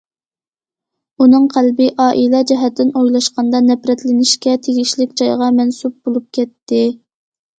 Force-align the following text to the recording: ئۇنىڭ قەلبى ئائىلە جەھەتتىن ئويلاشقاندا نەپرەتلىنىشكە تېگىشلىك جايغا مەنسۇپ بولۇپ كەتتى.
ئۇنىڭ 1.23 1.43
قەلبى 1.55 1.89
ئائىلە 2.05 2.39
جەھەتتىن 2.51 2.89
ئويلاشقاندا 3.01 3.61
نەپرەتلىنىشكە 3.67 4.55
تېگىشلىك 4.69 5.13
جايغا 5.23 5.51
مەنسۇپ 5.59 6.01
بولۇپ 6.09 6.27
كەتتى. 6.39 6.83